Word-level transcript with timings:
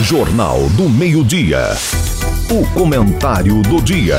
Jornal 0.00 0.60
do 0.76 0.88
Meio-Dia. 0.88 1.76
O 2.48 2.64
comentário 2.72 3.60
do 3.62 3.82
dia. 3.82 4.16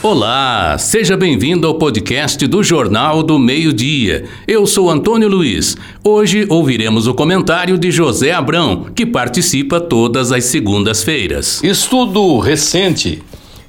Olá, 0.00 0.78
seja 0.78 1.16
bem-vindo 1.16 1.66
ao 1.66 1.74
podcast 1.74 2.46
do 2.46 2.62
Jornal 2.62 3.24
do 3.24 3.36
Meio-Dia. 3.36 4.26
Eu 4.46 4.68
sou 4.68 4.88
Antônio 4.88 5.28
Luiz. 5.28 5.76
Hoje 6.04 6.46
ouviremos 6.48 7.08
o 7.08 7.14
comentário 7.14 7.76
de 7.76 7.90
José 7.90 8.30
Abrão, 8.30 8.86
que 8.94 9.04
participa 9.04 9.80
todas 9.80 10.30
as 10.30 10.44
segundas-feiras. 10.44 11.60
Estudo 11.64 12.38
recente 12.38 13.20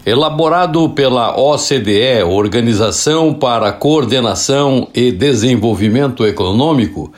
elaborado 0.05 0.87
pela 0.89 1.35
OCDE, 1.35 2.23
Organização 2.23 3.33
para 3.33 3.69
a 3.69 3.73
Coordenação 3.73 4.87
e 4.93 5.11
Desenvolvimento 5.11 6.25
Econômico, 6.25 7.11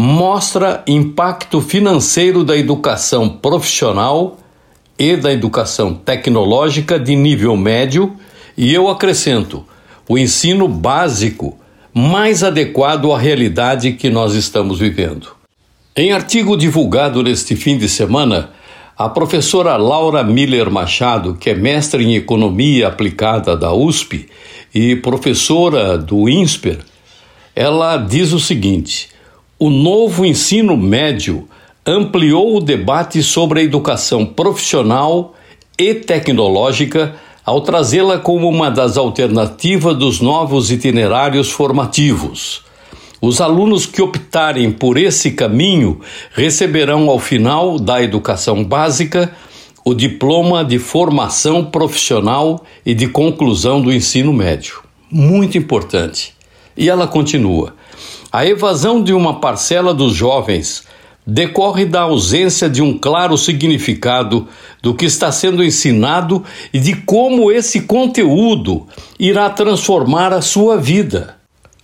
mostra 0.00 0.82
impacto 0.86 1.60
financeiro 1.60 2.42
da 2.42 2.56
educação 2.56 3.28
profissional 3.28 4.38
e 4.98 5.14
da 5.14 5.30
educação 5.30 5.92
tecnológica 5.92 6.98
de 6.98 7.14
nível 7.14 7.54
médio, 7.54 8.16
e 8.56 8.72
eu 8.72 8.88
acrescento, 8.88 9.62
o 10.08 10.16
ensino 10.16 10.66
básico 10.66 11.58
mais 11.92 12.42
adequado 12.42 13.12
à 13.12 13.18
realidade 13.18 13.92
que 13.92 14.08
nós 14.08 14.32
estamos 14.32 14.78
vivendo. 14.78 15.36
Em 15.94 16.12
artigo 16.12 16.56
divulgado 16.56 17.22
neste 17.22 17.54
fim 17.54 17.76
de 17.76 17.86
semana, 17.86 18.52
a 18.96 19.06
professora 19.06 19.76
Laura 19.76 20.24
Miller 20.24 20.70
Machado, 20.70 21.34
que 21.34 21.50
é 21.50 21.54
mestre 21.54 22.02
em 22.02 22.14
Economia 22.14 22.88
Aplicada 22.88 23.54
da 23.54 23.74
USP 23.74 24.30
e 24.74 24.96
professora 24.96 25.98
do 25.98 26.26
INSPER, 26.26 26.78
ela 27.54 27.98
diz 27.98 28.32
o 28.32 28.40
seguinte: 28.40 29.09
o 29.62 29.68
novo 29.68 30.24
ensino 30.24 30.74
médio 30.74 31.46
ampliou 31.84 32.56
o 32.56 32.60
debate 32.62 33.22
sobre 33.22 33.60
a 33.60 33.62
educação 33.62 34.24
profissional 34.24 35.34
e 35.78 35.92
tecnológica 35.92 37.14
ao 37.44 37.60
trazê-la 37.60 38.18
como 38.18 38.48
uma 38.48 38.70
das 38.70 38.96
alternativas 38.96 39.94
dos 39.98 40.18
novos 40.18 40.70
itinerários 40.70 41.50
formativos. 41.50 42.62
Os 43.20 43.38
alunos 43.38 43.84
que 43.84 44.00
optarem 44.00 44.72
por 44.72 44.96
esse 44.96 45.32
caminho 45.32 46.00
receberão 46.32 47.10
ao 47.10 47.18
final 47.18 47.78
da 47.78 48.02
educação 48.02 48.64
básica 48.64 49.30
o 49.84 49.92
diploma 49.92 50.64
de 50.64 50.78
formação 50.78 51.66
profissional 51.66 52.64
e 52.84 52.94
de 52.94 53.08
conclusão 53.08 53.82
do 53.82 53.92
ensino 53.92 54.32
médio. 54.32 54.80
Muito 55.10 55.58
importante. 55.58 56.32
E 56.74 56.88
ela 56.88 57.06
continua: 57.06 57.74
a 58.32 58.46
evasão 58.46 59.02
de 59.02 59.12
uma 59.12 59.40
parcela 59.40 59.92
dos 59.92 60.14
jovens 60.14 60.84
decorre 61.26 61.84
da 61.84 62.02
ausência 62.02 62.68
de 62.68 62.80
um 62.80 62.96
claro 62.96 63.36
significado 63.36 64.48
do 64.82 64.94
que 64.94 65.04
está 65.04 65.30
sendo 65.30 65.62
ensinado 65.62 66.44
e 66.72 66.78
de 66.78 66.94
como 66.94 67.50
esse 67.50 67.82
conteúdo 67.82 68.86
irá 69.18 69.50
transformar 69.50 70.32
a 70.32 70.40
sua 70.40 70.76
vida. 70.76 71.36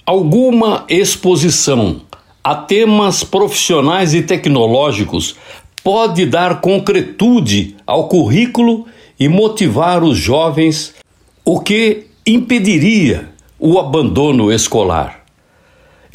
Alguma 0.05 0.85
exposição 0.89 2.01
a 2.43 2.55
temas 2.55 3.25
profissionais 3.25 4.15
e 4.15 4.23
tecnológicos 4.23 5.35
pode 5.83 6.27
dar 6.27 6.61
concretude 6.61 7.77
ao 7.85 8.09
currículo 8.09 8.87
e 9.19 9.29
motivar 9.29 10.05
os 10.05 10.17
jovens, 10.17 10.95
o 11.45 11.61
que 11.61 12.07
impediria 12.25 13.31
o 13.59 13.79
abandono 13.79 14.53
escolar. 14.53 15.26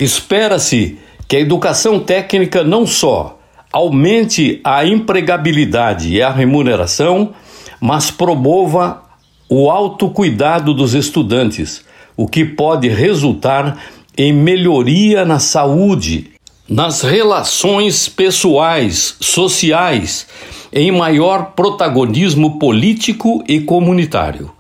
Espera-se 0.02 0.98
que 1.28 1.36
a 1.36 1.40
educação 1.40 2.00
técnica 2.00 2.64
não 2.64 2.88
só 2.88 3.40
aumente 3.72 4.60
a 4.64 4.84
empregabilidade 4.84 6.12
e 6.12 6.24
a 6.24 6.32
remuneração, 6.32 7.36
mas 7.80 8.10
promova 8.10 9.04
o 9.48 9.70
autocuidado 9.70 10.74
dos 10.74 10.96
estudantes, 10.96 11.86
o 12.18 12.28
que 12.28 12.44
pode 12.44 12.88
resultar 12.88 13.78
em 14.18 14.34
melhoria 14.34 15.24
na 15.24 15.38
saúde, 15.38 16.32
nas 16.68 17.04
relações 17.04 18.10
pessoais, 18.10 19.16
sociais, 19.20 20.26
em 20.74 20.92
maior 20.92 21.52
protagonismo 21.52 22.58
político 22.58 23.44
e 23.48 23.60
comunitário. 23.60 24.52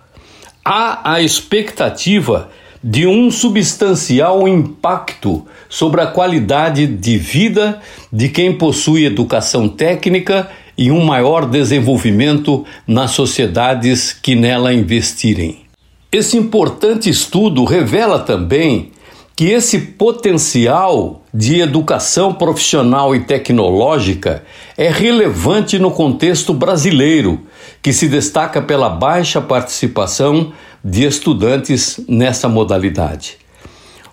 Há 0.63 1.13
a 1.13 1.19
expectativa 1.19 2.47
de 2.47 2.61
um 3.05 3.29
substancial 3.29 4.47
impacto 4.47 5.45
sobre 5.69 6.01
a 6.01 6.07
qualidade 6.07 6.87
de 6.87 7.17
vida 7.17 7.79
de 8.11 8.29
quem 8.29 8.53
possui 8.57 9.05
educação 9.05 9.69
técnica 9.69 10.49
e 10.77 10.91
um 10.91 11.03
maior 11.03 11.45
desenvolvimento 11.45 12.65
nas 12.87 13.11
sociedades 13.11 14.11
que 14.11 14.35
nela 14.35 14.73
investirem. 14.73 15.61
Esse 16.11 16.37
importante 16.37 17.09
estudo 17.09 17.63
revela 17.63 18.19
também 18.19 18.91
que 19.41 19.49
esse 19.49 19.79
potencial 19.79 21.23
de 21.33 21.61
educação 21.61 22.31
profissional 22.31 23.15
e 23.15 23.21
tecnológica 23.21 24.43
é 24.77 24.87
relevante 24.87 25.79
no 25.79 25.89
contexto 25.89 26.53
brasileiro, 26.53 27.47
que 27.81 27.91
se 27.91 28.07
destaca 28.07 28.61
pela 28.61 28.87
baixa 28.87 29.41
participação 29.41 30.53
de 30.83 31.05
estudantes 31.05 31.99
nessa 32.07 32.47
modalidade. 32.47 33.39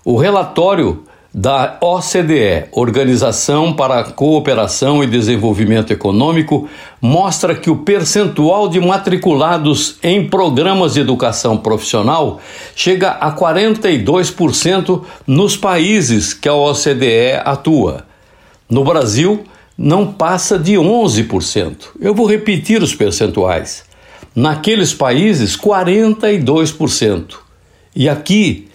O 0.03 0.17
relatório 0.17 1.05
da 1.41 1.79
OCDE, 1.81 2.67
Organização 2.73 3.73
para 3.73 4.01
a 4.01 4.05
Cooperação 4.05 5.05
e 5.05 5.07
Desenvolvimento 5.07 5.93
Econômico, 5.93 6.69
mostra 7.01 7.55
que 7.55 7.71
o 7.71 7.77
percentual 7.77 8.69
de 8.69 8.81
matriculados 8.81 9.99
em 10.03 10.29
programas 10.29 10.95
de 10.95 11.01
educação 11.01 11.57
profissional 11.57 12.41
chega 12.75 13.11
a 13.11 13.31
42% 13.31 15.05
nos 15.29 15.57
países 15.57 16.35
que 16.35 16.49
a 16.49 16.55
OCDE 16.55 17.41
atua. 17.45 18.05
No 18.69 18.83
Brasil, 18.83 19.45
não 19.77 20.13
passa 20.13 20.59
de 20.59 20.73
11%. 20.73 21.91
Eu 22.01 22.17
vou 22.17 22.27
repetir 22.27 22.83
os 22.83 22.97
percentuais. 22.97 23.85
Naqueles 24.35 24.93
países, 24.93 25.57
42%. 25.57 27.37
E 27.95 28.09
aqui 28.09 28.68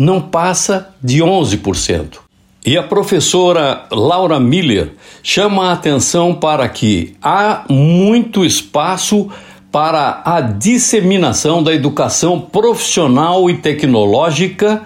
não 0.00 0.18
passa 0.18 0.94
de 1.04 1.18
11%. 1.18 2.20
E 2.64 2.78
a 2.78 2.82
professora 2.82 3.84
Laura 3.92 4.40
Miller 4.40 4.92
chama 5.22 5.66
a 5.68 5.72
atenção 5.72 6.34
para 6.34 6.66
que 6.70 7.14
há 7.22 7.66
muito 7.68 8.42
espaço 8.42 9.28
para 9.70 10.22
a 10.24 10.40
disseminação 10.40 11.62
da 11.62 11.74
educação 11.74 12.40
profissional 12.40 13.50
e 13.50 13.58
tecnológica 13.58 14.82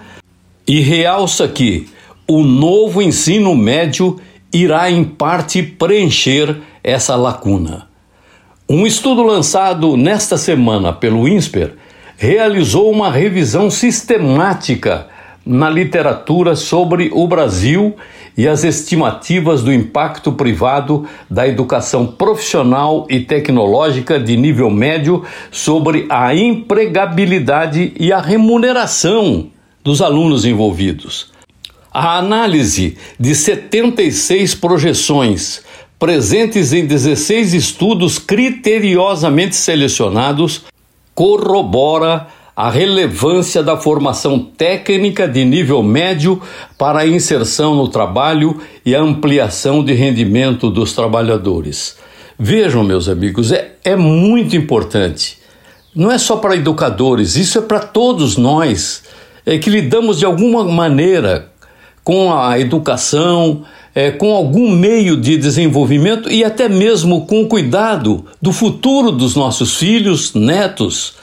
e 0.67 0.81
realça 0.81 1.47
que 1.47 1.87
o 2.27 2.43
novo 2.43 3.01
ensino 3.01 3.55
médio 3.55 4.19
irá 4.51 4.91
em 4.91 5.05
parte 5.05 5.63
preencher 5.63 6.57
essa 6.83 7.15
lacuna. 7.15 7.87
Um 8.67 8.85
estudo 8.85 9.23
lançado 9.23 9.95
nesta 9.95 10.37
semana 10.37 10.91
pelo 10.91 11.25
INSPER 11.25 11.75
realizou 12.17 12.91
uma 12.91 13.11
revisão 13.11 13.69
sistemática 13.69 15.07
na 15.45 15.69
literatura 15.69 16.55
sobre 16.55 17.09
o 17.13 17.27
Brasil 17.27 17.95
e 18.37 18.47
as 18.47 18.63
estimativas 18.63 19.61
do 19.61 19.71
impacto 19.71 20.31
privado 20.31 21.07
da 21.29 21.47
educação 21.47 22.07
profissional 22.07 23.05
e 23.09 23.19
tecnológica 23.19 24.19
de 24.19 24.35
nível 24.35 24.69
médio 24.69 25.23
sobre 25.51 26.05
a 26.09 26.35
empregabilidade 26.35 27.93
e 27.97 28.11
a 28.11 28.19
remuneração 28.19 29.47
dos 29.83 30.01
alunos 30.01 30.45
envolvidos. 30.45 31.31
A 31.93 32.17
análise 32.17 32.97
de 33.17 33.33
76 33.33 34.55
projeções 34.55 35.63
presentes 35.97 36.73
em 36.73 36.85
16 36.85 37.53
estudos 37.53 38.19
criteriosamente 38.19 39.55
selecionados, 39.55 40.65
corrobora 41.15 42.27
a 42.55 42.69
relevância 42.69 43.63
da 43.63 43.75
formação 43.75 44.39
técnica 44.39 45.27
de 45.27 45.43
nível 45.43 45.81
médio 45.81 46.41
para 46.77 46.99
a 46.99 47.07
inserção 47.07 47.75
no 47.75 47.87
trabalho 47.87 48.61
e 48.85 48.95
a 48.95 49.01
ampliação 49.01 49.83
de 49.83 49.93
rendimento 49.93 50.69
dos 50.69 50.93
trabalhadores. 50.93 51.97
Vejam, 52.37 52.83
meus 52.83 53.09
amigos, 53.09 53.51
é, 53.51 53.75
é 53.83 53.95
muito 53.95 54.55
importante. 54.55 55.39
Não 55.93 56.11
é 56.11 56.17
só 56.17 56.37
para 56.37 56.55
educadores, 56.55 57.35
isso 57.35 57.57
é 57.57 57.61
para 57.61 57.79
todos 57.79 58.37
nós 58.37 59.03
é 59.45 59.57
que 59.57 59.69
lidamos 59.69 60.19
de 60.19 60.25
alguma 60.25 60.63
maneira 60.63 61.51
com 62.03 62.33
a 62.33 62.59
educação, 62.59 63.63
é, 63.95 64.11
com 64.11 64.35
algum 64.35 64.69
meio 64.69 65.15
de 65.15 65.37
desenvolvimento 65.37 66.29
e 66.29 66.43
até 66.43 66.67
mesmo 66.67 67.25
com 67.25 67.47
cuidado 67.47 68.25
do 68.41 68.51
futuro 68.51 69.09
dos 69.09 69.35
nossos 69.35 69.77
filhos, 69.77 70.33
netos. 70.33 71.13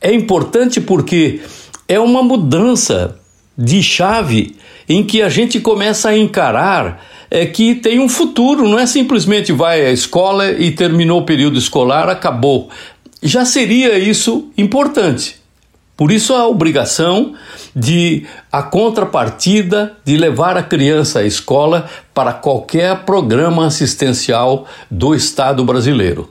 É 0.00 0.14
importante 0.14 0.80
porque 0.80 1.40
é 1.88 1.98
uma 1.98 2.22
mudança 2.22 3.18
de 3.58 3.82
chave 3.82 4.54
em 4.88 5.02
que 5.02 5.20
a 5.20 5.28
gente 5.28 5.58
começa 5.58 6.10
a 6.10 6.16
encarar 6.16 7.04
é 7.28 7.44
que 7.44 7.74
tem 7.74 7.98
um 7.98 8.08
futuro, 8.08 8.68
não 8.68 8.78
é 8.78 8.86
simplesmente 8.86 9.50
vai 9.50 9.84
à 9.84 9.90
escola 9.90 10.52
e 10.52 10.70
terminou 10.70 11.20
o 11.20 11.24
período 11.24 11.58
escolar, 11.58 12.08
acabou. 12.08 12.70
Já 13.20 13.44
seria 13.44 13.98
isso 13.98 14.48
importante. 14.56 15.36
Por 15.96 16.12
isso 16.12 16.34
a 16.34 16.46
obrigação 16.46 17.34
de 17.74 18.26
a 18.52 18.62
contrapartida 18.62 19.96
de 20.04 20.16
levar 20.16 20.56
a 20.56 20.62
criança 20.62 21.20
à 21.20 21.24
escola 21.24 21.88
para 22.12 22.34
qualquer 22.34 23.04
programa 23.04 23.66
assistencial 23.66 24.66
do 24.90 25.14
Estado 25.14 25.64
brasileiro. 25.64 26.30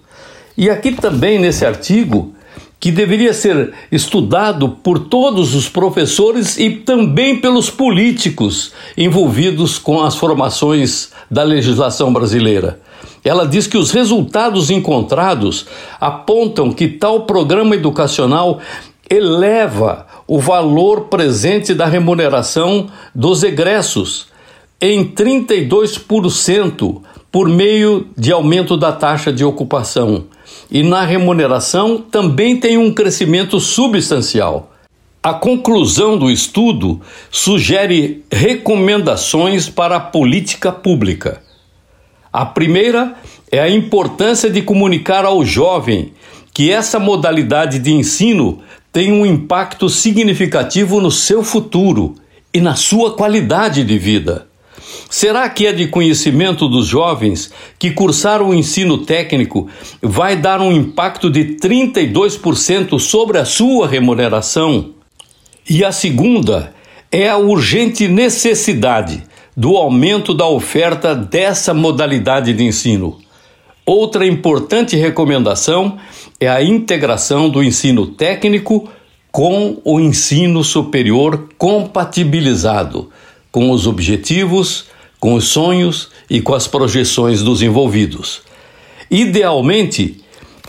E 0.56 0.70
aqui 0.70 0.92
também 0.92 1.40
nesse 1.40 1.66
artigo 1.66 2.34
que 2.80 2.92
deveria 2.92 3.34
ser 3.34 3.74
estudado 3.92 4.70
por 4.70 5.00
todos 5.00 5.56
os 5.56 5.68
professores 5.68 6.58
e 6.60 6.70
também 6.70 7.42
pelos 7.42 7.68
políticos 7.68 8.72
envolvidos 8.96 9.80
com 9.80 10.04
as 10.04 10.16
formações 10.16 11.10
da 11.32 11.42
legislação 11.42 12.14
brasileira. 12.14 12.80
Ela 13.24 13.48
diz 13.48 13.66
que 13.66 13.78
os 13.78 13.90
resultados 13.90 14.70
encontrados 14.70 15.66
apontam 16.00 16.72
que 16.72 16.88
tal 16.88 17.22
programa 17.22 17.74
educacional 17.74 18.62
eleva 19.10 20.08
o 20.28 20.40
valor 20.40 21.02
presente 21.02 21.74
da 21.74 21.86
remuneração 21.86 22.88
dos 23.14 23.44
egressos 23.44 24.28
em 24.82 25.06
32% 25.06 27.02
por 27.32 27.48
meio 27.50 28.08
de 28.18 28.32
aumento 28.32 28.78
da 28.78 28.92
taxa 28.92 29.32
de 29.32 29.44
ocupação. 29.44 30.26
E 30.72 30.84
na 30.84 31.04
remuneração 31.04 31.98
também 31.98 32.58
tem 32.58 32.78
um 32.78 32.94
crescimento 32.94 33.60
substancial. 33.60 34.72
A 35.22 35.34
conclusão 35.34 36.18
do 36.18 36.30
estudo 36.30 37.02
sugere 37.32 38.24
recomendações 38.32 39.68
para 39.68 39.96
a 39.96 40.00
política 40.00 40.72
pública. 40.72 41.42
A 42.32 42.46
primeira 42.46 43.16
é 43.52 43.60
a 43.60 43.70
importância 43.70 44.50
de 44.50 44.62
comunicar 44.62 45.26
ao 45.26 45.44
jovem 45.44 46.14
que 46.54 46.72
essa 46.72 47.00
modalidade 47.00 47.80
de 47.80 47.92
ensino 47.92 48.62
tem 48.96 49.12
um 49.12 49.26
impacto 49.26 49.90
significativo 49.90 51.02
no 51.02 51.12
seu 51.12 51.44
futuro 51.44 52.16
e 52.54 52.62
na 52.62 52.76
sua 52.76 53.12
qualidade 53.12 53.84
de 53.84 53.98
vida. 53.98 54.48
Será 55.10 55.50
que 55.50 55.68
é 55.68 55.74
de 55.74 55.88
conhecimento 55.88 56.70
dos 56.70 56.88
jovens 56.88 57.52
que 57.78 57.92
cursar 57.92 58.42
o 58.42 58.54
ensino 58.54 59.00
técnico 59.00 59.68
vai 60.02 60.38
dar 60.38 60.62
um 60.62 60.72
impacto 60.72 61.30
de 61.30 61.58
32% 61.58 62.98
sobre 62.98 63.38
a 63.38 63.44
sua 63.44 63.86
remuneração? 63.86 64.92
E 65.70 65.84
a 65.84 65.92
segunda 65.92 66.74
é 67.12 67.28
a 67.28 67.36
urgente 67.36 68.08
necessidade 68.08 69.24
do 69.58 69.76
aumento 69.76 70.34
da 70.34 70.48
oferta 70.48 71.14
dessa 71.14 71.74
modalidade 71.74 72.54
de 72.54 72.64
ensino. 72.64 73.25
Outra 73.86 74.26
importante 74.26 74.96
recomendação 74.96 75.98
é 76.40 76.48
a 76.48 76.64
integração 76.64 77.50
do 77.50 77.64
ensino 77.64 78.08
técnico 78.08 78.90
com 79.32 79.80
o 79.84 80.00
ensino 80.00 80.64
superior 80.64 81.50
compatibilizado 81.58 83.12
com 83.52 83.72
os 83.72 83.88
objetivos, 83.88 84.88
com 85.18 85.34
os 85.34 85.48
sonhos 85.48 86.10
e 86.30 86.42
com 86.42 86.54
as 86.54 86.68
projeções 86.68 87.42
dos 87.42 87.62
envolvidos. 87.62 88.42
Idealmente, 89.10 90.22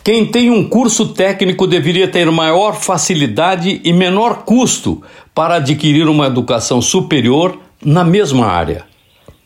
quem 0.05 0.25
tem 0.27 0.51
um 0.51 0.69
curso 0.69 1.09
técnico 1.09 1.67
deveria 1.67 2.07
ter 2.07 2.31
maior 2.31 2.75
facilidade 2.75 3.81
e 3.83 3.93
menor 3.93 4.45
custo 4.45 5.03
para 5.35 5.57
adquirir 5.57 6.09
uma 6.09 6.27
educação 6.27 6.81
superior 6.81 7.59
na 7.85 8.05
mesma 8.05 8.47
área. 8.47 8.85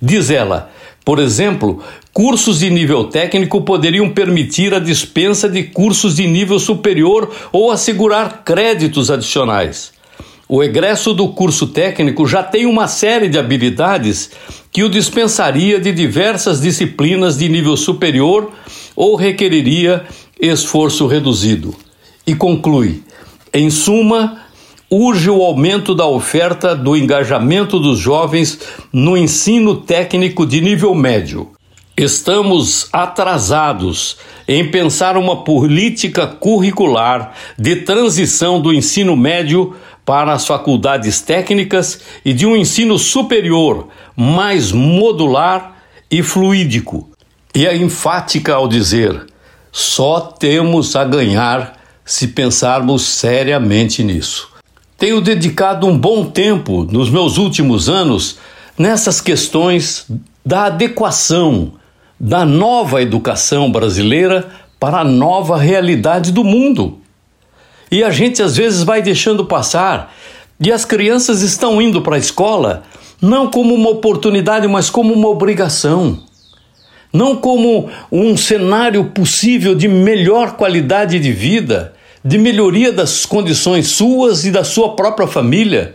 Diz 0.02 0.28
ela, 0.28 0.70
por 1.04 1.18
exemplo, 1.18 1.82
cursos 2.12 2.60
de 2.60 2.70
nível 2.70 3.04
técnico 3.04 3.62
poderiam 3.62 4.10
permitir 4.10 4.74
a 4.74 4.78
dispensa 4.78 5.48
de 5.48 5.62
cursos 5.64 6.16
de 6.16 6.26
nível 6.26 6.58
superior 6.58 7.30
ou 7.50 7.70
assegurar 7.70 8.42
créditos 8.44 9.10
adicionais. 9.10 9.92
O 10.48 10.62
egresso 10.62 11.14
do 11.14 11.28
curso 11.28 11.68
técnico 11.68 12.26
já 12.26 12.42
tem 12.42 12.66
uma 12.66 12.88
série 12.88 13.28
de 13.28 13.38
habilidades 13.38 14.30
que 14.72 14.82
o 14.82 14.88
dispensaria 14.88 15.78
de 15.78 15.92
diversas 15.92 16.60
disciplinas 16.60 17.38
de 17.38 17.48
nível 17.48 17.76
superior 17.76 18.50
ou 18.96 19.14
requeriria 19.14 20.04
esforço 20.40 21.06
reduzido. 21.06 21.74
E 22.26 22.34
conclui: 22.34 23.02
em 23.54 23.70
suma, 23.70 24.39
urge 24.90 25.30
o 25.30 25.42
aumento 25.42 25.94
da 25.94 26.04
oferta 26.04 26.74
do 26.74 26.96
engajamento 26.96 27.78
dos 27.78 27.98
jovens 28.00 28.58
no 28.92 29.16
ensino 29.16 29.76
técnico 29.76 30.44
de 30.44 30.60
nível 30.60 30.92
médio. 30.96 31.52
Estamos 31.96 32.88
atrasados 32.92 34.16
em 34.48 34.68
pensar 34.68 35.16
uma 35.16 35.44
política 35.44 36.26
curricular 36.26 37.34
de 37.56 37.76
transição 37.76 38.60
do 38.60 38.72
ensino 38.72 39.16
médio 39.16 39.76
para 40.04 40.32
as 40.32 40.44
faculdades 40.44 41.20
técnicas 41.20 42.00
e 42.24 42.32
de 42.32 42.44
um 42.44 42.56
ensino 42.56 42.98
superior 42.98 43.88
mais 44.16 44.72
modular 44.72 45.76
e 46.10 46.20
fluídico. 46.20 47.08
E 47.54 47.64
é 47.64 47.76
enfática 47.76 48.54
ao 48.54 48.66
dizer: 48.66 49.26
só 49.70 50.20
temos 50.20 50.96
a 50.96 51.04
ganhar 51.04 51.78
se 52.04 52.28
pensarmos 52.28 53.02
seriamente 53.02 54.02
nisso. 54.02 54.49
Tenho 55.00 55.22
dedicado 55.22 55.86
um 55.86 55.96
bom 55.96 56.26
tempo 56.26 56.84
nos 56.84 57.08
meus 57.08 57.38
últimos 57.38 57.88
anos 57.88 58.36
nessas 58.78 59.18
questões 59.18 60.06
da 60.44 60.66
adequação 60.66 61.72
da 62.20 62.44
nova 62.44 63.00
educação 63.00 63.72
brasileira 63.72 64.50
para 64.78 64.98
a 64.98 65.04
nova 65.04 65.56
realidade 65.56 66.30
do 66.30 66.44
mundo. 66.44 66.98
E 67.90 68.04
a 68.04 68.10
gente 68.10 68.42
às 68.42 68.58
vezes 68.58 68.82
vai 68.82 69.00
deixando 69.00 69.46
passar, 69.46 70.14
e 70.60 70.70
as 70.70 70.84
crianças 70.84 71.40
estão 71.40 71.80
indo 71.80 72.02
para 72.02 72.16
a 72.16 72.18
escola 72.18 72.82
não 73.22 73.50
como 73.50 73.74
uma 73.74 73.88
oportunidade, 73.88 74.68
mas 74.68 74.90
como 74.90 75.14
uma 75.14 75.28
obrigação. 75.28 76.24
Não 77.10 77.36
como 77.36 77.88
um 78.12 78.36
cenário 78.36 79.06
possível 79.06 79.74
de 79.74 79.88
melhor 79.88 80.56
qualidade 80.56 81.18
de 81.18 81.32
vida, 81.32 81.94
de 82.24 82.36
melhoria 82.36 82.92
das 82.92 83.24
condições 83.24 83.88
suas 83.88 84.44
e 84.44 84.50
da 84.50 84.62
sua 84.62 84.94
própria 84.94 85.26
família. 85.26 85.94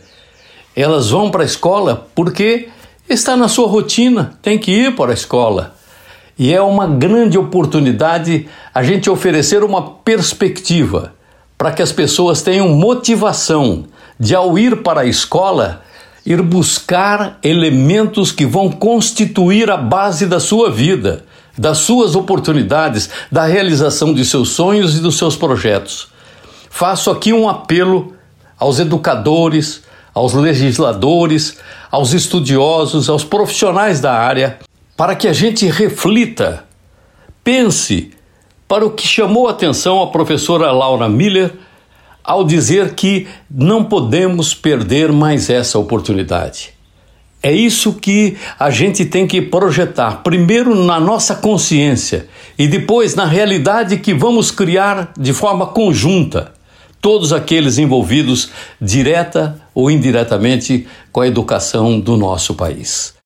Elas 0.76 1.10
vão 1.10 1.30
para 1.30 1.44
a 1.44 1.46
escola 1.46 2.08
porque 2.16 2.70
está 3.08 3.38
na 3.38 3.48
sua 3.48 3.68
rotina, 3.68 4.38
tem 4.42 4.58
que 4.58 4.72
ir 4.72 4.96
para 4.96 5.12
a 5.12 5.14
escola. 5.14 5.76
E 6.38 6.54
é 6.54 6.62
uma 6.62 6.88
grande 6.88 7.38
oportunidade 7.38 8.48
a 8.74 8.84
gente 8.84 9.10
oferecer 9.10 9.64
uma 9.64 9.82
perspectiva 9.82 11.14
para 11.58 11.72
que 11.72 11.82
as 11.82 11.92
pessoas 11.92 12.42
tenham 12.42 12.70
motivação 12.70 13.86
de, 14.20 14.36
ao 14.36 14.58
ir 14.58 14.84
para 14.84 15.02
a 15.02 15.06
escola, 15.06 15.82
ir 16.26 16.42
buscar 16.42 17.38
elementos 17.42 18.32
que 18.32 18.46
vão 18.46 18.70
constituir 18.70 19.70
a 19.70 19.78
base 19.78 20.26
da 20.26 20.40
sua 20.40 20.70
vida, 20.70 21.24
das 21.58 21.78
suas 21.78 22.16
oportunidades, 22.16 23.10
da 23.32 23.46
realização 23.46 24.14
de 24.14 24.26
seus 24.26 24.50
sonhos 24.50 24.98
e 24.98 25.00
dos 25.00 25.18
seus 25.18 25.38
projetos. 25.38 26.15
Faço 26.78 27.10
aqui 27.10 27.32
um 27.32 27.48
apelo 27.48 28.16
aos 28.60 28.80
educadores, 28.80 29.84
aos 30.14 30.34
legisladores, 30.34 31.58
aos 31.90 32.12
estudiosos, 32.12 33.08
aos 33.08 33.24
profissionais 33.24 34.02
da 34.02 34.12
área, 34.12 34.60
para 34.98 35.16
que 35.16 35.26
a 35.26 35.32
gente 35.32 35.66
reflita, 35.68 36.66
pense 37.42 38.12
para 38.68 38.86
o 38.86 38.92
que 38.92 39.08
chamou 39.08 39.48
a 39.48 39.52
atenção 39.52 40.04
a 40.04 40.08
professora 40.08 40.70
Laura 40.74 41.08
Miller 41.08 41.54
ao 42.22 42.44
dizer 42.44 42.94
que 42.94 43.26
não 43.50 43.86
podemos 43.86 44.54
perder 44.54 45.14
mais 45.14 45.50
essa 45.50 45.80
oportunidade. 45.80 46.74
É 47.42 47.54
isso 47.54 47.94
que 47.94 48.36
a 48.60 48.70
gente 48.70 49.06
tem 49.06 49.26
que 49.26 49.42
projetar, 49.42 50.24
primeiro 50.24 50.76
na 50.76 51.00
nossa 51.00 51.36
consciência 51.36 52.28
e 52.60 52.68
depois 52.68 53.16
na 53.16 53.24
realidade 53.24 53.96
que 53.96 54.14
vamos 54.14 54.52
criar 54.52 55.14
de 55.18 55.32
forma 55.32 55.68
conjunta 55.68 56.54
todos 57.06 57.32
aqueles 57.32 57.78
envolvidos 57.78 58.50
direta 58.82 59.62
ou 59.76 59.92
indiretamente 59.92 60.88
com 61.12 61.22
a 61.22 61.28
educação 61.28 62.00
do 62.00 62.18
nosso 62.18 62.56
país. 62.56 63.14